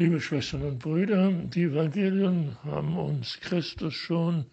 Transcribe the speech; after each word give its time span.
Liebe 0.00 0.18
Schwestern 0.18 0.62
und 0.62 0.78
Brüder, 0.78 1.30
die 1.30 1.64
Evangelien 1.64 2.56
haben 2.64 2.96
uns 2.96 3.38
Christus 3.40 3.92
schon 3.92 4.46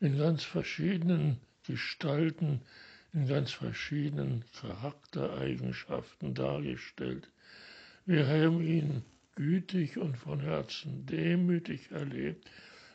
in 0.00 0.16
ganz 0.16 0.44
verschiedenen 0.44 1.36
Gestalten, 1.66 2.62
in 3.12 3.26
ganz 3.26 3.52
verschiedenen 3.52 4.46
Charaktereigenschaften 4.58 6.32
dargestellt. 6.32 7.28
Wir 8.06 8.26
haben 8.26 8.62
ihn 8.62 9.04
gütig 9.34 9.98
und 9.98 10.16
von 10.16 10.40
Herzen 10.40 11.04
demütig 11.04 11.90
erlebt. 11.90 12.50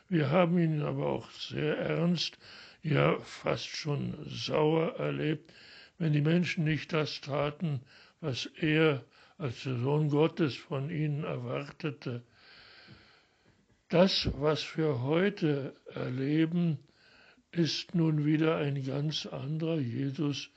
Wir 0.08 0.30
haben 0.30 0.58
ihn 0.58 0.82
aber 0.82 1.06
auch 1.06 1.30
sehr 1.30 1.78
ernst, 1.78 2.38
ja 2.82 3.20
fast 3.20 3.68
schon 3.68 4.16
sauer 4.26 4.96
erlebt, 4.98 5.52
wenn 5.98 6.12
die 6.12 6.22
Menschen 6.22 6.64
nicht 6.64 6.92
das 6.92 7.20
taten, 7.20 7.82
was 8.20 8.46
er 8.60 9.04
als 9.40 9.62
der 9.62 9.78
Sohn 9.78 10.10
Gottes 10.10 10.54
von 10.54 10.90
ihnen 10.90 11.24
erwartete. 11.24 12.22
Das, 13.88 14.28
was 14.34 14.76
wir 14.76 15.00
heute 15.00 15.74
erleben, 15.94 16.78
ist 17.50 17.94
nun 17.94 18.26
wieder 18.26 18.58
ein 18.58 18.84
ganz 18.84 19.24
anderer 19.24 19.78
Jesus, 19.78 20.50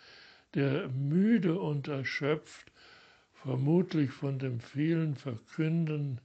der 0.54 0.90
müde 0.90 1.58
und 1.60 1.88
erschöpft, 1.88 2.74
vermutlich 3.34 4.12
von 4.12 4.38
dem 4.38 4.60
vielen 4.60 5.16
Verkünden 5.16 6.20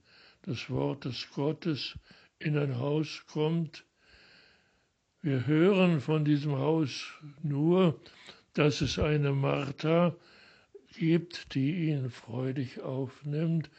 des 0.45 0.69
Wortes 0.69 1.29
Gottes, 1.33 1.97
in 2.39 2.57
ein 2.57 2.77
Haus 2.77 3.23
kommt. 3.31 3.85
Wir 5.21 5.47
hören 5.47 6.01
von 6.01 6.25
diesem 6.25 6.57
Haus 6.57 7.05
nur, 7.41 7.99
dass 8.53 8.81
es 8.81 8.99
eine 8.99 9.31
Martha 9.31 10.13
gibt, 10.99 11.55
die 11.55 11.89
ihn 11.89 12.11
freudig 12.11 12.81
aufnimmt, 12.81 13.69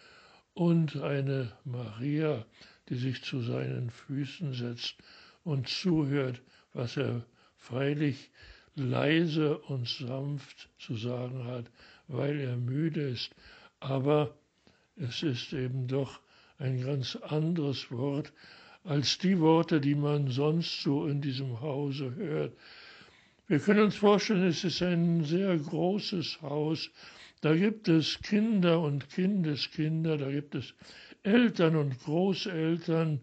und 0.55 0.97
eine 0.97 1.53
Maria, 1.65 2.45
die 2.89 2.97
sich 2.97 3.23
zu 3.23 3.41
seinen 3.41 3.91
Füßen 3.91 4.53
setzt 4.53 4.97
und 5.45 5.69
zuhört, 5.69 6.43
was 6.73 6.97
er 6.97 7.25
freilich 7.57 8.31
leise 8.75 9.59
und 9.59 9.89
sanft 9.89 10.69
zu 10.79 10.97
sagen 10.97 11.45
hat, 11.45 11.71
weil 12.09 12.41
er 12.41 12.57
müde 12.57 13.01
ist. 13.01 13.31
Aber 13.79 14.35
es 14.97 15.23
ist 15.23 15.53
eben 15.53 15.87
doch 15.87 16.21
ein 16.59 16.83
ganz 16.83 17.17
anderes 17.17 17.91
Wort 17.91 18.33
als 18.85 19.19
die 19.19 19.39
Worte, 19.41 19.81
die 19.81 19.95
man 19.95 20.29
sonst 20.29 20.83
so 20.83 21.07
in 21.07 21.21
diesem 21.21 21.61
Hause 21.61 22.15
hört. 22.17 22.57
Wir 23.51 23.59
können 23.59 23.81
uns 23.81 23.97
vorstellen, 23.97 24.47
es 24.47 24.63
ist 24.63 24.81
ein 24.81 25.25
sehr 25.25 25.59
großes 25.59 26.41
Haus. 26.41 26.89
Da 27.41 27.53
gibt 27.57 27.89
es 27.89 28.21
Kinder 28.23 28.81
und 28.81 29.11
Kindeskinder, 29.11 30.17
da 30.19 30.31
gibt 30.31 30.55
es 30.55 30.73
Eltern 31.25 31.75
und 31.75 31.99
Großeltern, 31.99 33.21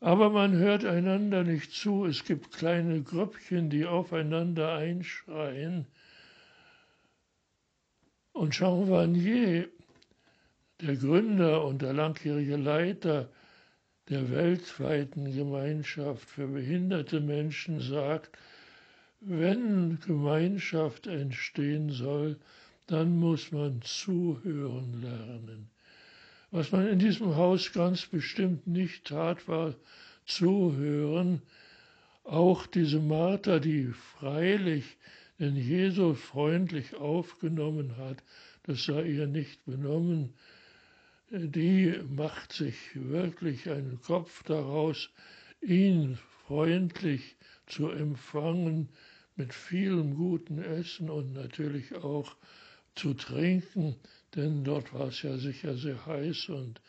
aber 0.00 0.30
man 0.30 0.56
hört 0.56 0.84
einander 0.84 1.44
nicht 1.44 1.70
zu. 1.70 2.06
Es 2.06 2.24
gibt 2.24 2.50
kleine 2.50 3.00
Grüppchen, 3.00 3.70
die 3.70 3.86
aufeinander 3.86 4.74
einschreien. 4.74 5.86
Und 8.32 8.52
Jean 8.52 8.90
Vanier, 8.90 9.68
der 10.80 10.96
Gründer 10.96 11.64
und 11.64 11.82
der 11.82 11.92
langjährige 11.92 12.56
Leiter 12.56 13.30
der 14.08 14.28
weltweiten 14.32 15.32
Gemeinschaft 15.32 16.28
für 16.28 16.48
behinderte 16.48 17.20
Menschen, 17.20 17.78
sagt, 17.78 18.36
wenn 19.20 19.98
Gemeinschaft 20.00 21.06
entstehen 21.06 21.90
soll, 21.90 22.38
dann 22.86 23.18
muss 23.18 23.52
man 23.52 23.82
zuhören 23.82 25.02
lernen. 25.02 25.70
Was 26.50 26.72
man 26.72 26.86
in 26.88 26.98
diesem 26.98 27.36
Haus 27.36 27.72
ganz 27.72 28.06
bestimmt 28.06 28.66
nicht 28.66 29.06
tat, 29.06 29.46
war 29.48 29.74
zuhören. 30.24 31.42
Auch 32.24 32.66
diese 32.66 33.00
Martha, 33.00 33.58
die 33.58 33.86
freilich 33.86 34.96
den 35.38 35.56
Jesus 35.56 36.18
freundlich 36.20 36.94
aufgenommen 36.96 37.96
hat, 37.96 38.16
das 38.64 38.84
sei 38.84 39.02
ihr 39.04 39.26
nicht 39.26 39.64
benommen, 39.66 40.32
die 41.30 41.94
macht 42.08 42.52
sich 42.52 42.76
wirklich 42.94 43.68
einen 43.68 44.00
Kopf 44.00 44.42
daraus, 44.44 45.10
ihn 45.60 46.18
freundlich 46.46 47.36
zu 47.66 47.90
empfangen, 47.90 48.88
mit 49.38 49.54
vielem 49.54 50.16
guten 50.16 50.58
Essen 50.58 51.08
und 51.08 51.32
natürlich 51.32 51.94
auch 51.94 52.36
zu 52.96 53.14
trinken, 53.14 53.94
denn 54.34 54.64
dort 54.64 54.92
war 54.92 55.08
es 55.08 55.22
ja 55.22 55.38
sicher 55.38 55.76
sehr 55.76 56.04
heiß 56.04 56.48
und 56.48 56.80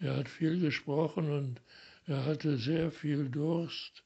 er 0.00 0.16
hat 0.16 0.28
viel 0.28 0.58
gesprochen 0.58 1.30
und 1.30 1.60
er 2.06 2.24
hatte 2.24 2.56
sehr 2.56 2.90
viel 2.90 3.28
Durst. 3.28 4.02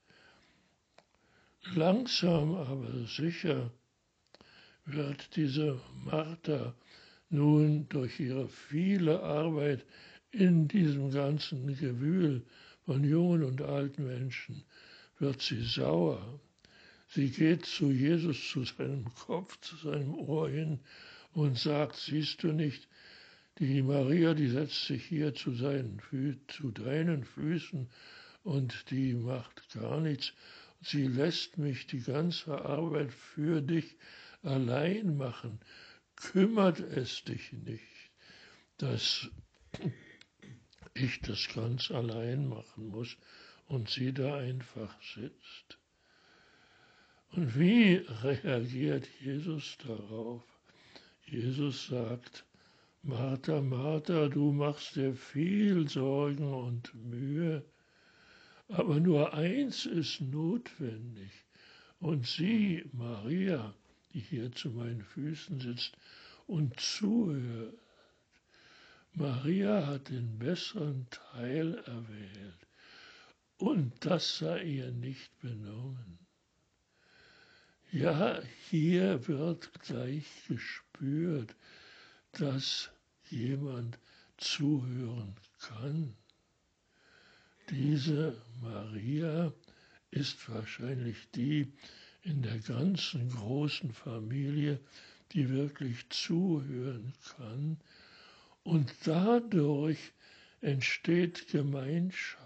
Langsam 1.76 2.56
aber 2.56 3.06
sicher 3.06 3.70
wird 4.84 5.36
diese 5.36 5.80
Martha 6.04 6.74
nun 7.30 7.88
durch 7.88 8.18
ihre 8.18 8.48
viele 8.48 9.22
Arbeit 9.22 9.86
in 10.32 10.66
diesem 10.66 11.12
ganzen 11.12 11.68
Gewühl 11.76 12.44
von 12.84 13.04
jungen 13.04 13.44
und 13.44 13.62
alten 13.62 14.04
Menschen, 14.08 14.64
wird 15.20 15.40
sie 15.40 15.62
sauer 15.62 16.40
Sie 17.14 17.30
geht 17.30 17.66
zu 17.66 17.90
Jesus, 17.90 18.48
zu 18.48 18.64
seinem 18.64 19.12
Kopf, 19.14 19.60
zu 19.60 19.76
seinem 19.76 20.14
Ohr 20.14 20.48
hin 20.48 20.80
und 21.32 21.58
sagt, 21.58 21.96
siehst 21.96 22.42
du 22.42 22.52
nicht, 22.52 22.88
die 23.58 23.82
Maria, 23.82 24.32
die 24.32 24.48
setzt 24.48 24.86
sich 24.86 25.04
hier 25.04 25.34
zu, 25.34 25.52
seinen 25.52 26.00
zu 26.48 26.70
deinen 26.70 27.24
Füßen 27.24 27.90
und 28.44 28.90
die 28.90 29.12
macht 29.12 29.68
gar 29.74 30.00
nichts. 30.00 30.32
Sie 30.80 31.06
lässt 31.06 31.58
mich 31.58 31.86
die 31.86 32.00
ganze 32.00 32.64
Arbeit 32.64 33.12
für 33.12 33.60
dich 33.60 33.94
allein 34.42 35.18
machen. 35.18 35.60
Kümmert 36.16 36.80
es 36.80 37.24
dich 37.24 37.52
nicht, 37.52 38.10
dass 38.78 39.28
ich 40.94 41.20
das 41.20 41.46
ganz 41.54 41.90
allein 41.90 42.48
machen 42.48 42.88
muss 42.88 43.18
und 43.66 43.90
sie 43.90 44.14
da 44.14 44.38
einfach 44.38 44.96
sitzt. 45.02 45.78
Und 47.32 47.58
wie 47.58 47.94
reagiert 48.22 49.08
Jesus 49.20 49.78
darauf? 49.86 50.42
Jesus 51.24 51.86
sagt, 51.86 52.44
Martha, 53.02 53.62
Martha, 53.62 54.28
du 54.28 54.52
machst 54.52 54.96
dir 54.96 55.14
viel 55.14 55.88
Sorgen 55.88 56.52
und 56.52 56.94
Mühe, 56.94 57.64
aber 58.68 59.00
nur 59.00 59.32
eins 59.32 59.86
ist 59.86 60.20
notwendig. 60.20 61.30
Und 62.00 62.26
sie, 62.26 62.84
Maria, 62.92 63.74
die 64.12 64.20
hier 64.20 64.52
zu 64.52 64.68
meinen 64.68 65.02
Füßen 65.02 65.58
sitzt 65.58 65.96
und 66.46 66.78
zuhört, 66.78 67.78
Maria 69.14 69.86
hat 69.86 70.10
den 70.10 70.38
besseren 70.38 71.06
Teil 71.10 71.78
erwählt, 71.86 72.66
und 73.56 73.92
das 74.04 74.38
sei 74.38 74.64
ihr 74.64 74.90
nicht 74.90 75.38
benommen. 75.40 76.21
Ja, 77.94 78.40
hier 78.70 79.28
wird 79.28 79.70
gleich 79.82 80.24
gespürt, 80.48 81.54
dass 82.32 82.90
jemand 83.28 83.98
zuhören 84.38 85.34
kann. 85.60 86.14
Diese 87.68 88.40
Maria 88.62 89.52
ist 90.10 90.48
wahrscheinlich 90.48 91.28
die 91.34 91.70
in 92.22 92.40
der 92.40 92.60
ganzen 92.60 93.28
großen 93.28 93.92
Familie, 93.92 94.80
die 95.32 95.50
wirklich 95.50 96.08
zuhören 96.08 97.12
kann. 97.36 97.78
Und 98.62 98.90
dadurch 99.04 99.98
entsteht 100.62 101.46
Gemeinschaft. 101.48 102.40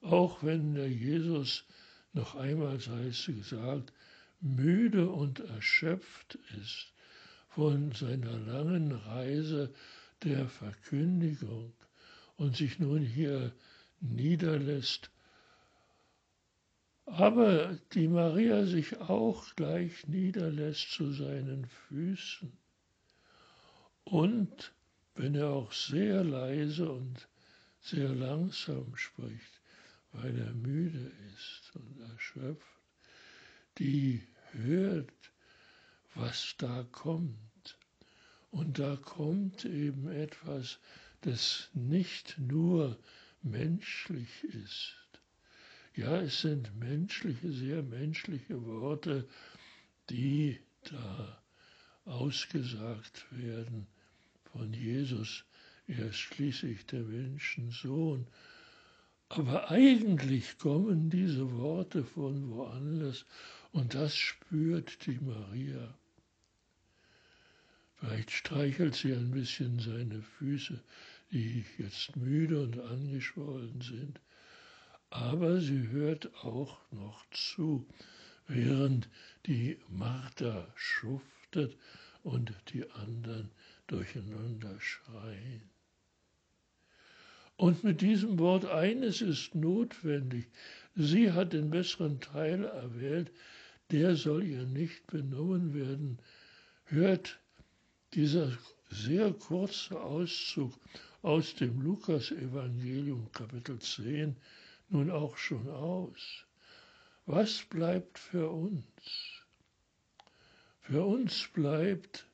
Auch 0.00 0.42
wenn 0.42 0.72
der 0.72 0.88
Jesus 0.88 1.66
noch 2.12 2.34
einmal 2.34 2.80
sei 2.80 3.06
es 3.06 3.26
gesagt, 3.26 3.92
müde 4.40 5.08
und 5.08 5.40
erschöpft 5.40 6.38
ist 6.60 6.92
von 7.48 7.92
seiner 7.92 8.38
langen 8.38 8.92
Reise 8.92 9.72
der 10.22 10.48
Verkündigung 10.48 11.72
und 12.36 12.56
sich 12.56 12.78
nun 12.78 13.02
hier 13.02 13.52
niederlässt, 14.00 15.10
aber 17.06 17.76
die 17.92 18.08
Maria 18.08 18.64
sich 18.64 19.00
auch 19.00 19.44
gleich 19.56 20.06
niederlässt 20.06 20.92
zu 20.92 21.12
seinen 21.12 21.66
Füßen. 21.66 22.52
Und 24.04 24.72
wenn 25.14 25.34
er 25.34 25.50
auch 25.50 25.72
sehr 25.72 26.22
leise 26.24 26.90
und 26.90 27.28
sehr 27.80 28.08
langsam 28.08 28.96
spricht, 28.96 29.59
weil 30.12 30.38
er 30.38 30.52
müde 30.54 31.12
ist 31.34 31.72
und 31.74 32.00
erschöpft, 32.00 32.66
die 33.78 34.26
hört, 34.52 35.12
was 36.14 36.54
da 36.58 36.84
kommt. 36.90 37.78
Und 38.50 38.78
da 38.78 38.96
kommt 38.96 39.64
eben 39.64 40.08
etwas, 40.10 40.80
das 41.20 41.70
nicht 41.74 42.36
nur 42.38 42.98
menschlich 43.42 44.44
ist. 44.44 44.96
Ja, 45.94 46.20
es 46.20 46.40
sind 46.40 46.74
menschliche, 46.76 47.52
sehr 47.52 47.82
menschliche 47.82 48.64
Worte, 48.64 49.28
die 50.08 50.60
da 50.82 51.42
ausgesagt 52.04 53.26
werden 53.30 53.86
von 54.52 54.72
Jesus. 54.72 55.44
Er 55.86 56.06
ist 56.06 56.18
schließlich 56.18 56.86
der 56.86 57.02
Menschensohn. 57.02 58.26
Aber 59.32 59.70
eigentlich 59.70 60.58
kommen 60.58 61.08
diese 61.08 61.52
Worte 61.52 62.02
von 62.02 62.50
woanders 62.50 63.24
und 63.70 63.94
das 63.94 64.16
spürt 64.16 65.06
die 65.06 65.20
Maria. 65.20 65.94
Vielleicht 67.94 68.32
streichelt 68.32 68.96
sie 68.96 69.12
ein 69.12 69.30
bisschen 69.30 69.78
seine 69.78 70.20
Füße, 70.20 70.82
die 71.30 71.64
jetzt 71.78 72.16
müde 72.16 72.60
und 72.60 72.80
angeschwollen 72.80 73.80
sind. 73.80 74.20
Aber 75.10 75.60
sie 75.60 75.86
hört 75.90 76.34
auch 76.42 76.80
noch 76.90 77.24
zu, 77.30 77.86
während 78.48 79.08
die 79.46 79.78
Martha 79.88 80.66
schuftet 80.74 81.78
und 82.24 82.52
die 82.72 82.90
anderen 82.90 83.52
durcheinander 83.86 84.80
schreien. 84.80 85.69
Und 87.60 87.84
mit 87.84 88.00
diesem 88.00 88.38
Wort 88.38 88.64
eines 88.64 89.20
ist 89.20 89.54
notwendig. 89.54 90.48
Sie 90.96 91.30
hat 91.30 91.52
den 91.52 91.68
besseren 91.68 92.18
Teil 92.18 92.64
erwählt, 92.64 93.30
der 93.90 94.16
soll 94.16 94.44
ihr 94.44 94.64
nicht 94.64 95.06
benommen 95.08 95.74
werden. 95.74 96.20
Hört 96.86 97.38
dieser 98.14 98.56
sehr 98.88 99.34
kurze 99.34 100.00
Auszug 100.00 100.72
aus 101.20 101.54
dem 101.54 101.82
Lukas-Evangelium, 101.82 103.30
Kapitel 103.32 103.78
10, 103.78 104.36
nun 104.88 105.10
auch 105.10 105.36
schon 105.36 105.68
aus. 105.68 106.46
Was 107.26 107.62
bleibt 107.64 108.18
für 108.18 108.48
uns? 108.48 109.44
Für 110.80 111.04
uns 111.04 111.46
bleibt, 111.52 112.26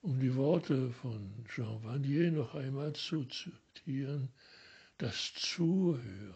um 0.00 0.18
die 0.20 0.34
Worte 0.36 0.88
von 1.02 1.44
Jean 1.54 1.84
Vanier 1.84 2.32
noch 2.32 2.54
einmal 2.54 2.94
zu 2.94 3.26
zitieren, 3.82 4.28
das 4.98 5.32
Zuhören. 5.34 6.34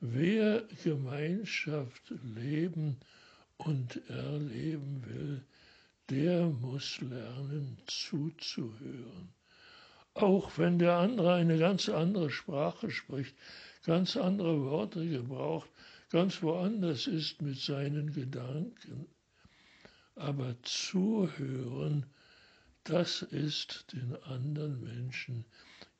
Wer 0.00 0.62
Gemeinschaft 0.84 2.12
leben 2.22 2.98
und 3.56 4.08
erleben 4.08 5.04
will, 5.04 5.44
der 6.08 6.46
muss 6.46 7.00
lernen 7.00 7.78
zuzuhören. 7.86 9.32
Auch 10.14 10.56
wenn 10.56 10.78
der 10.78 10.96
andere 10.96 11.34
eine 11.34 11.58
ganz 11.58 11.88
andere 11.88 12.30
Sprache 12.30 12.90
spricht, 12.90 13.36
ganz 13.84 14.16
andere 14.16 14.62
Worte 14.62 15.06
gebraucht, 15.06 15.68
ganz 16.10 16.42
woanders 16.42 17.06
ist 17.06 17.42
mit 17.42 17.58
seinen 17.58 18.12
Gedanken. 18.12 19.06
Aber 20.14 20.56
zuhören, 20.62 22.06
das 22.84 23.22
ist 23.22 23.92
den 23.92 24.16
anderen 24.22 24.80
Menschen 24.80 25.44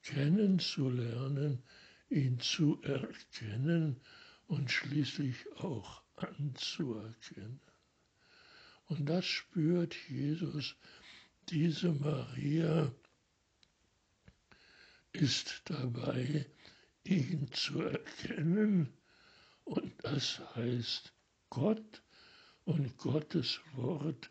kennenzulernen, 0.09 1.63
ihn 2.09 2.41
zu 2.41 2.81
erkennen 2.83 4.01
und 4.47 4.71
schließlich 4.71 5.37
auch 5.59 6.03
anzuerkennen. 6.17 7.61
Und 8.87 9.07
das 9.07 9.27
spürt 9.27 9.95
Jesus. 10.09 10.77
Diese 11.51 11.93
Maria 11.93 12.91
ist 15.13 15.63
dabei, 15.67 16.47
ihn 17.05 17.51
zu 17.53 17.83
erkennen. 17.83 18.89
Und 19.65 19.93
das 20.03 20.41
heißt, 20.57 21.13
Gott 21.51 22.03
und 22.65 22.97
Gottes 22.97 23.61
Wort 23.75 24.31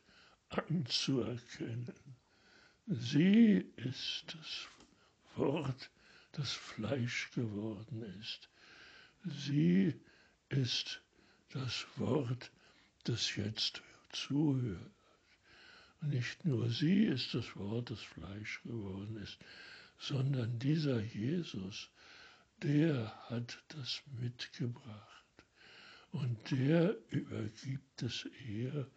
anzuerkennen. 0.50 2.16
Sie 2.88 3.64
ist 3.76 4.26
das 4.34 4.68
Wort, 5.38 5.90
das 6.34 6.52
Fleisch 6.52 7.32
geworden 7.32 8.04
ist. 8.20 8.50
Sie 9.24 9.94
ist 10.50 11.02
das 11.50 11.86
Wort, 11.98 12.52
das 13.04 13.36
jetzt 13.36 13.82
zuhört. 14.12 14.92
Und 16.02 16.10
nicht 16.10 16.46
nur 16.46 16.70
sie 16.70 17.06
ist 17.06 17.34
das 17.34 17.56
Wort, 17.56 17.90
das 17.90 18.02
Fleisch 18.02 18.62
geworden 18.64 19.18
ist, 19.18 19.38
sondern 19.98 20.60
dieser 20.60 21.02
Jesus, 21.02 21.90
der 22.62 23.14
hat 23.30 23.64
das 23.70 24.02
mitgebracht. 24.20 25.26
Und 26.12 26.52
der 26.52 26.96
übergibt 27.10 28.04
es 28.04 28.28
ihr 28.48 28.90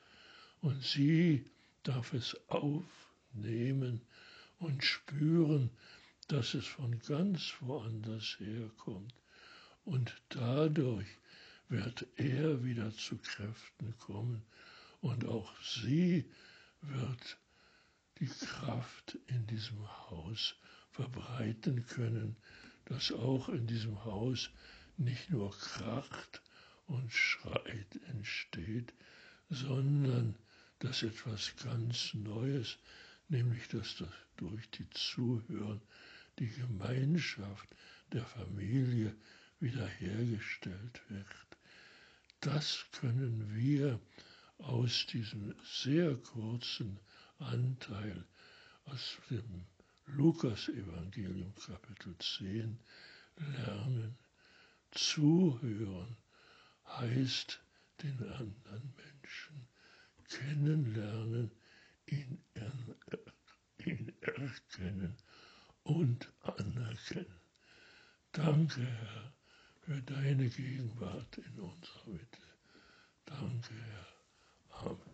und 0.61 0.83
sie 0.85 1.47
darf 1.83 2.13
es 2.13 2.37
aufnehmen 2.49 4.03
und 4.59 4.85
spüren, 4.85 5.71
dass 6.31 6.55
es 6.55 6.65
von 6.65 6.97
ganz 7.00 7.55
woanders 7.59 8.37
herkommt. 8.38 9.15
Und 9.85 10.15
dadurch 10.29 11.09
wird 11.69 12.06
er 12.17 12.62
wieder 12.62 12.93
zu 12.93 13.17
Kräften 13.19 13.99
kommen 13.99 14.44
und 15.00 15.27
auch 15.27 15.53
sie 15.61 16.31
wird 16.82 17.37
die 18.21 18.29
Kraft 18.29 19.19
in 19.27 19.44
diesem 19.49 19.85
Haus 20.09 20.55
verbreiten 20.93 21.85
können, 21.87 22.37
dass 22.85 23.11
auch 23.11 23.49
in 23.49 23.67
diesem 23.67 24.05
Haus 24.05 24.50
nicht 24.99 25.31
nur 25.31 25.50
kracht 25.50 26.43
und 26.87 27.12
schreit 27.12 27.99
entsteht, 28.09 28.93
sondern 29.49 30.37
dass 30.79 31.03
etwas 31.03 31.56
ganz 31.56 32.15
Neues, 32.15 32.79
nämlich 33.29 33.67
dass 33.69 33.97
das 33.97 34.12
durch 34.37 34.71
die 34.71 34.88
Zuhören 34.91 35.81
die 36.41 36.49
Gemeinschaft 36.49 37.69
der 38.13 38.25
Familie 38.25 39.15
wiederhergestellt 39.61 41.03
wird. 41.09 41.27
Das 42.41 42.87
können 42.93 43.55
wir 43.55 44.01
aus 44.57 45.07
diesem 45.07 45.55
sehr 45.63 46.17
kurzen 46.17 46.99
Anteil 47.39 48.25
aus 48.87 49.19
dem 49.29 49.67
Lukas-Evangelium 50.07 51.55
Kapitel 51.57 52.17
10 52.19 52.81
lernen. 53.37 54.17
Zuhören 54.93 56.17
heißt 56.87 57.61
den 58.03 58.19
anderen 58.32 58.94
Menschen 58.97 59.69
kennenlernen, 60.27 61.51
ihn, 62.06 62.43
ihn 63.85 64.13
erkennen 64.23 65.17
und 65.84 66.32
anerkennen. 66.43 67.41
Danke, 68.32 68.87
Herr, 68.87 69.32
für 69.81 70.03
deine 70.03 70.49
Gegenwart 70.49 71.39
in 71.39 71.60
unserer 71.60 72.06
Mitte. 72.06 72.43
Danke, 73.25 73.75
Herr. 73.75 74.87
Amen. 74.87 75.09